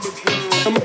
I'm. 0.00 0.77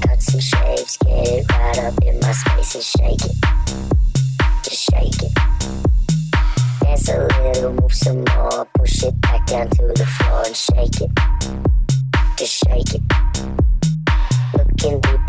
Cut 0.00 0.22
some 0.22 0.40
shapes. 0.40 0.96
Get 0.98 1.28
it 1.28 1.52
right 1.52 1.78
up 1.80 1.94
in 2.02 2.18
my 2.20 2.32
space 2.32 2.74
and 2.74 2.84
shake 2.84 3.24
it. 3.24 3.36
Just 4.64 4.90
shake 4.90 5.22
it. 5.22 5.32
Dance 6.80 7.08
a 7.08 7.28
little, 7.42 7.72
move 7.74 7.92
some 7.92 8.24
more. 8.34 8.64
Push 8.74 9.04
it 9.04 9.20
back 9.20 9.46
down 9.46 9.68
to 9.70 9.82
the 9.88 10.06
floor 10.06 10.44
and 10.46 10.56
shake 10.56 11.00
it. 11.00 11.10
Just 12.38 12.64
shake 12.64 12.94
it. 12.94 13.02
Looking 14.56 15.00
deep 15.00 15.21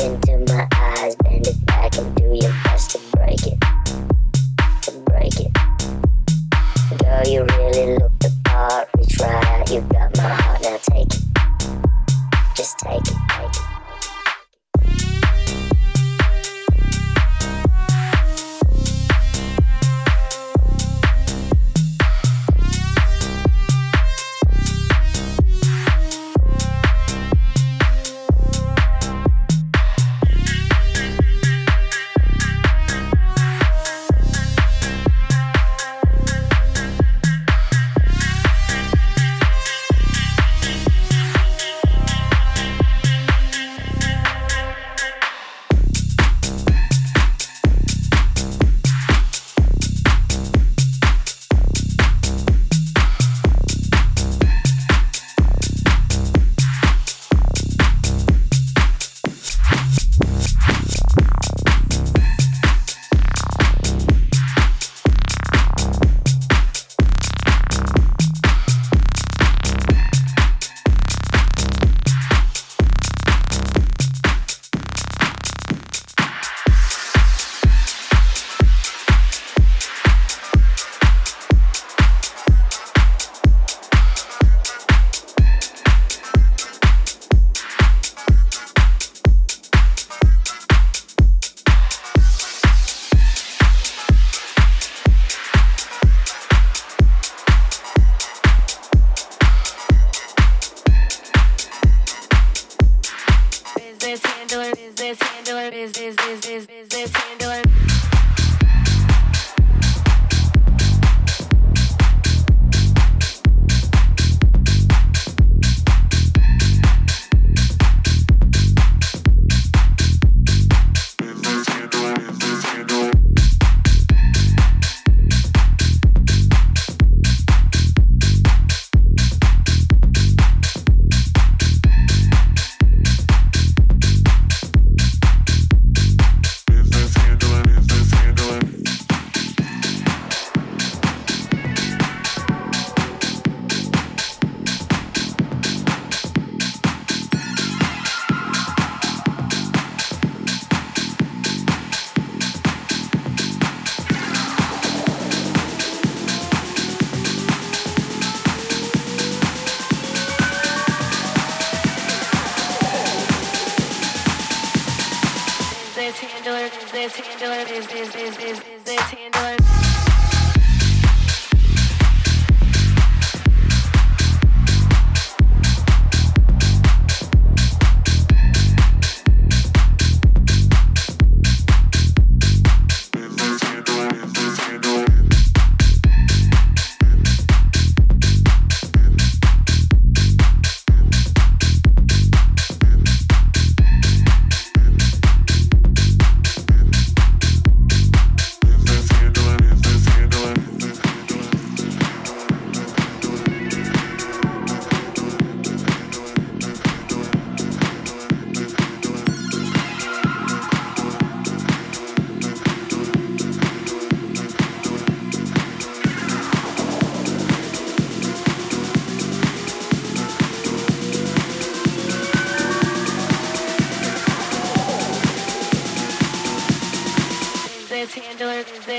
business, 105.14 105.30
handling 105.48 105.72
business, 105.72 106.16
business, 106.16 106.66
business, 106.66 107.16
handling 107.16 107.63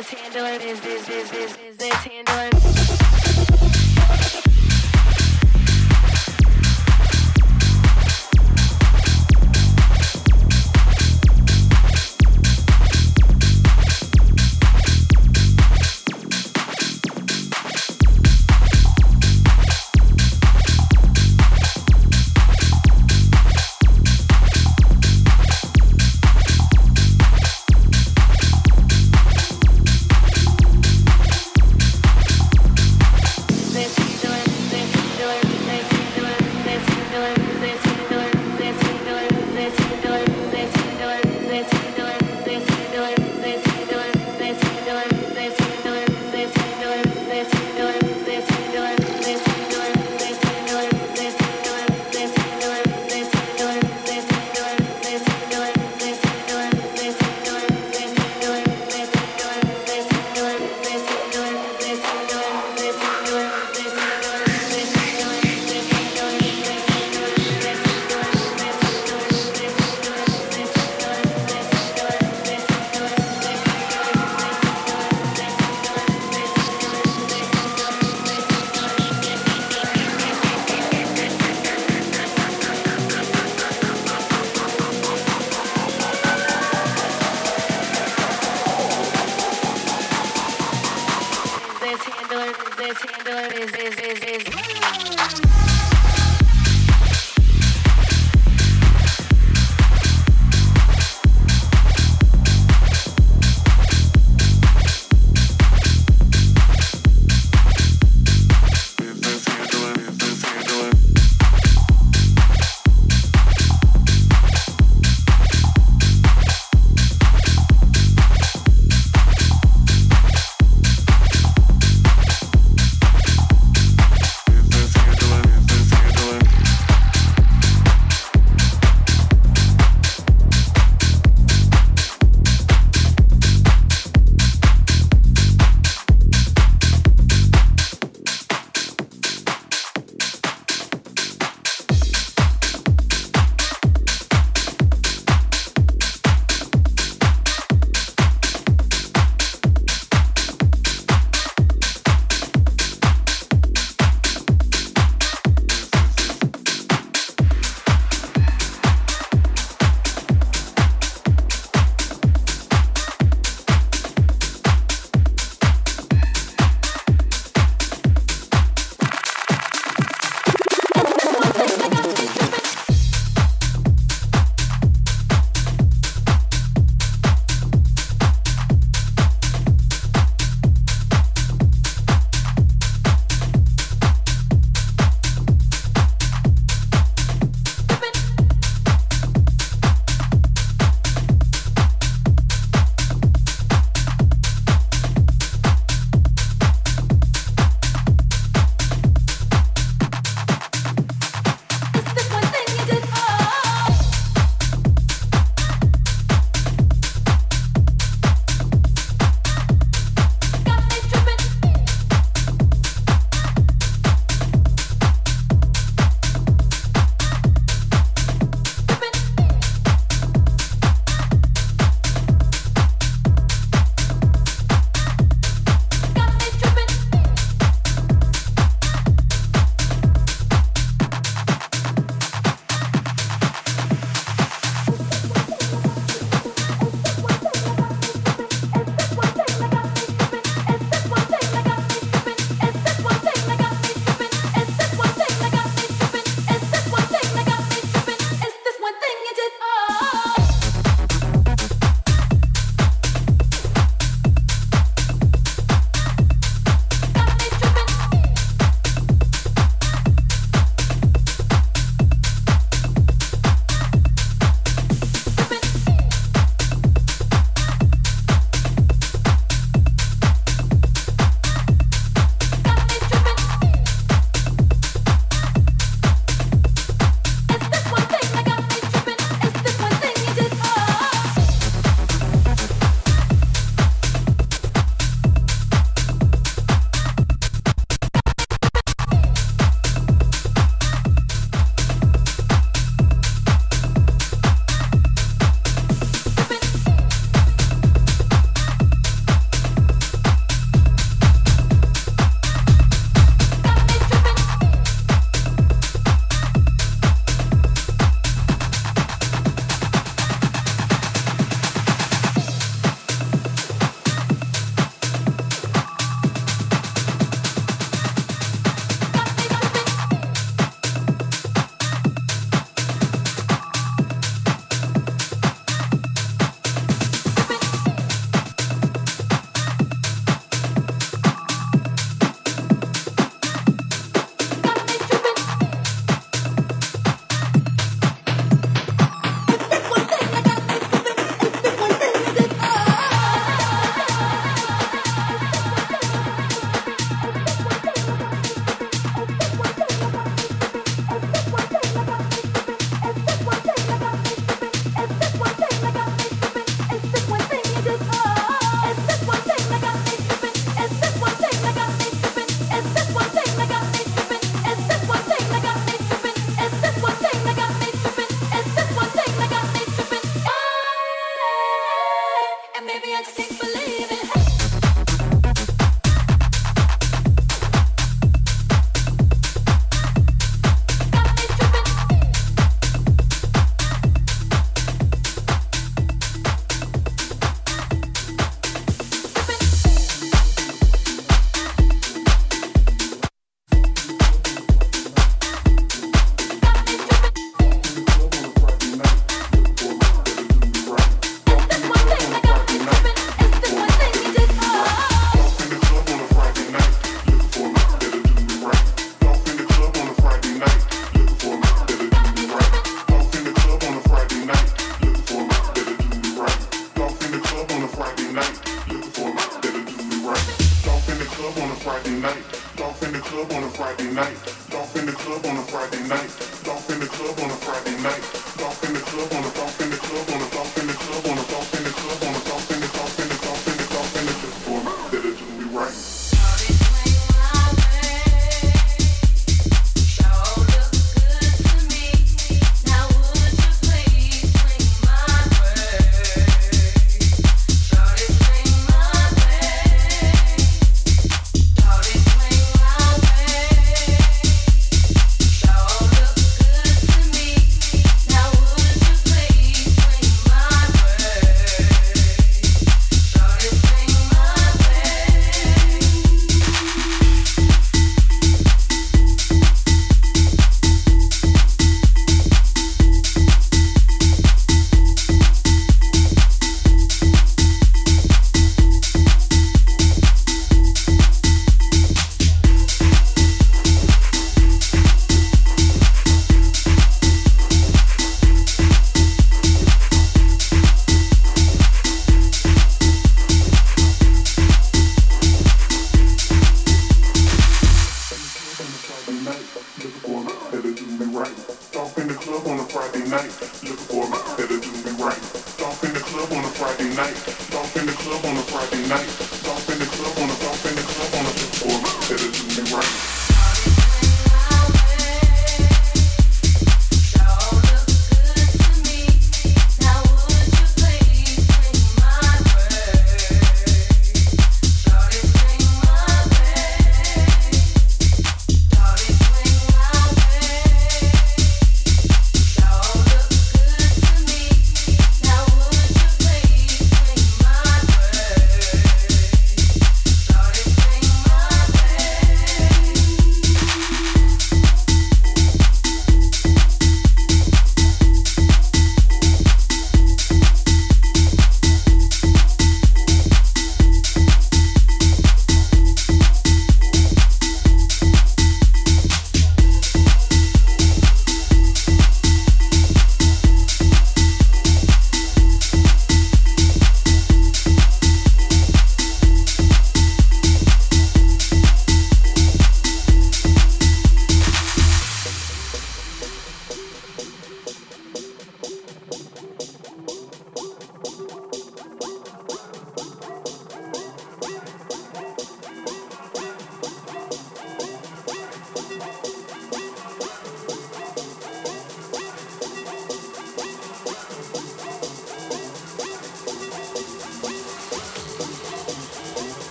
this 0.00 0.22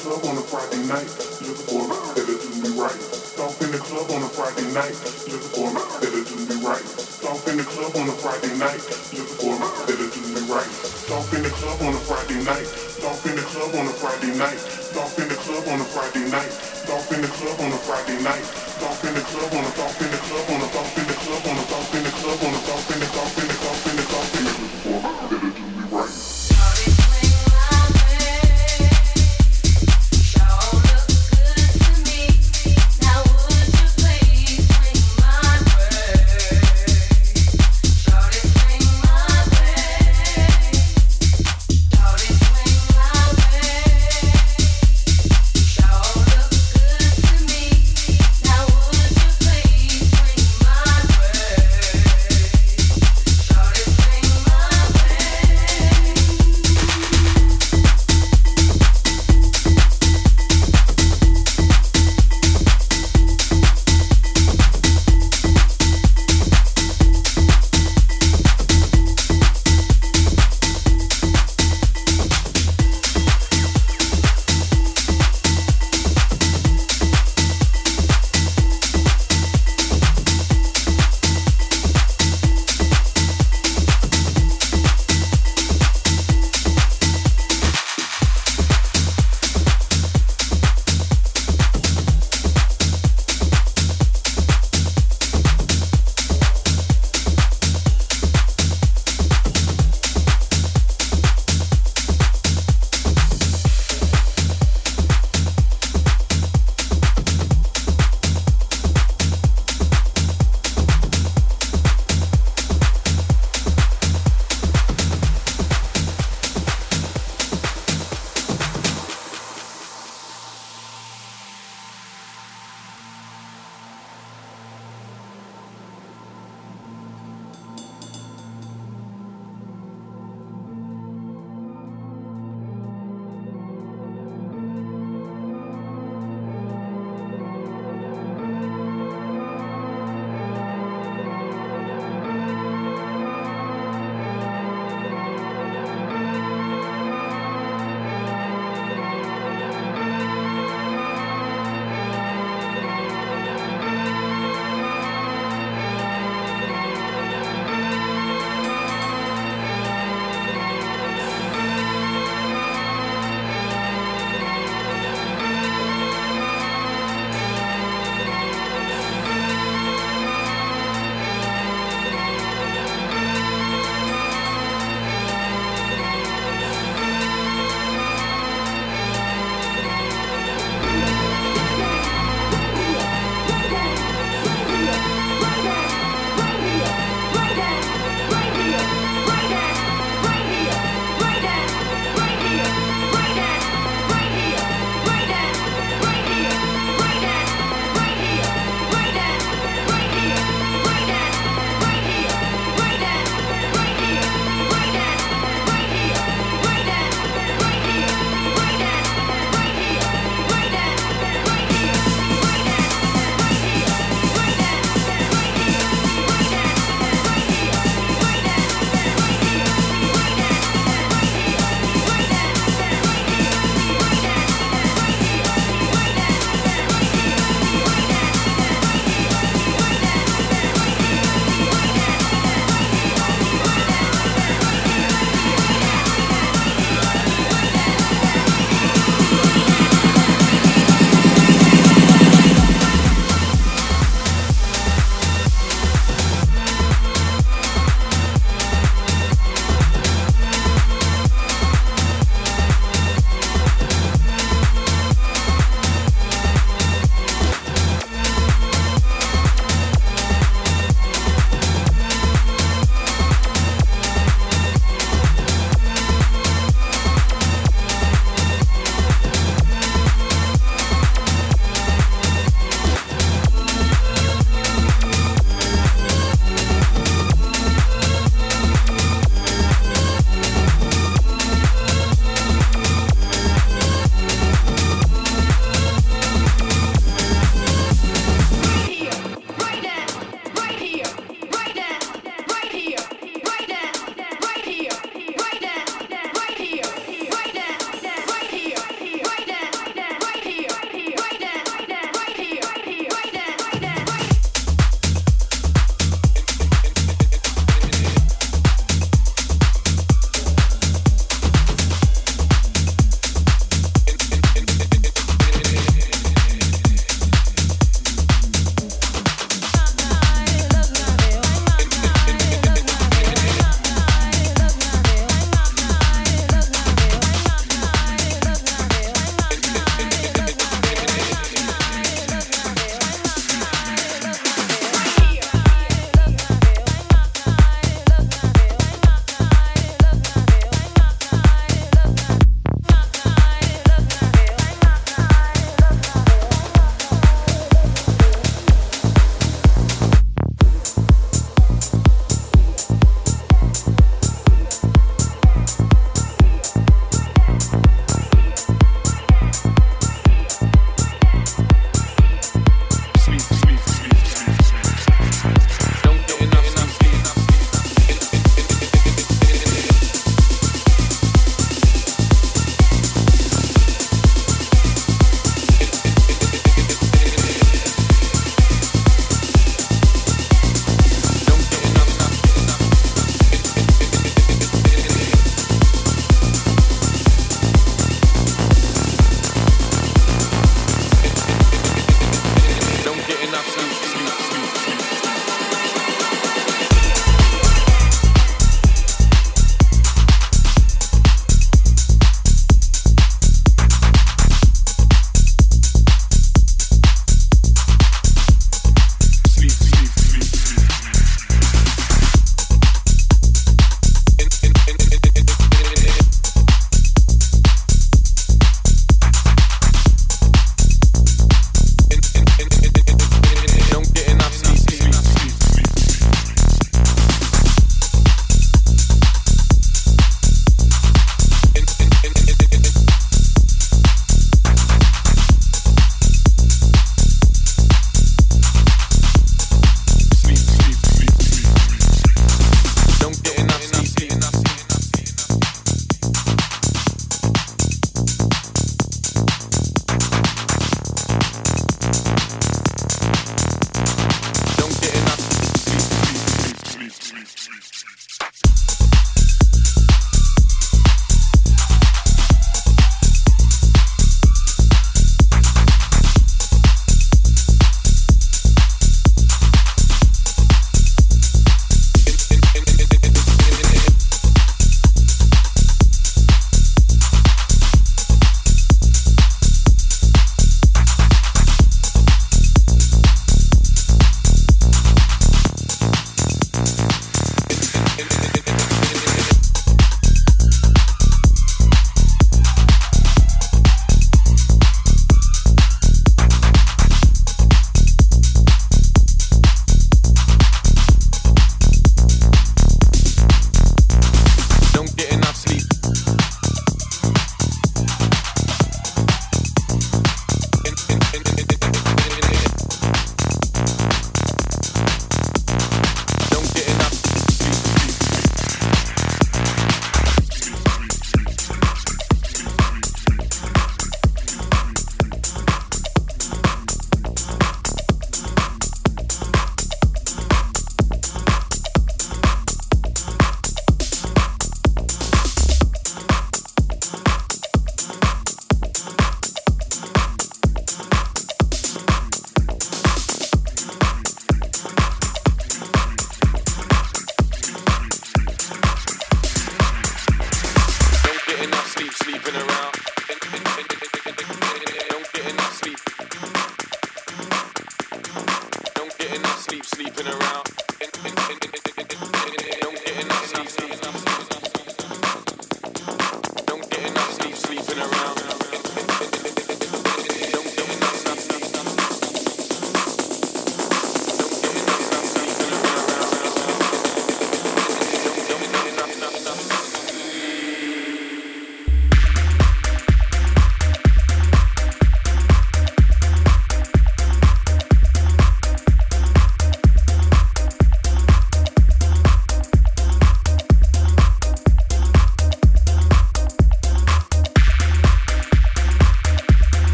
club 0.00 0.24
on 0.24 0.36
a 0.40 0.44
Friday 0.48 0.80
night, 0.88 1.12
looking 1.44 1.60
for 1.68 1.84
a 1.84 1.92
that'll 1.92 2.40
do 2.40 2.50
me 2.64 2.72
right. 2.80 3.00
Stomp 3.12 3.60
in 3.60 3.68
the 3.68 3.80
club 3.84 4.08
on 4.16 4.24
a 4.24 4.30
Friday 4.32 4.64
night, 4.72 4.96
looking 5.28 5.52
for 5.52 5.68
a 5.68 5.76
that'll 5.76 6.24
do 6.24 6.36
me 6.40 6.56
right. 6.64 6.86
Stomp 6.88 7.44
in 7.52 7.60
the 7.60 7.66
club 7.68 7.92
on 8.00 8.08
a 8.08 8.16
Friday 8.16 8.54
night, 8.56 8.80
looking 9.12 9.36
for 9.36 9.52
a 9.52 9.60
that'll 9.60 10.08
do 10.08 10.22
me 10.24 10.40
right. 10.48 10.72
Stomp 11.04 11.28
in 11.36 11.42
the 11.44 11.52
club 11.52 11.84
on 11.84 11.92
a 11.92 12.00
Friday 12.08 12.40
night, 12.48 12.64
stomp 12.64 13.26
in 13.28 13.36
the 13.36 13.44
club 13.52 13.74
on 13.76 13.86
a 13.86 13.94
Friday 14.00 14.32
night, 14.40 14.60
stomp 14.88 15.18
in 15.20 15.28
the 15.28 15.36
club 15.36 15.68
on 15.68 15.80
a 15.80 15.86
Friday 15.92 16.24
night, 16.32 16.52
stomp 16.80 17.12
in 17.12 17.20
the 17.20 17.28
club 17.36 17.60
on 17.60 17.72
a 17.76 17.80
Friday 17.84 18.18
night. 18.24 18.44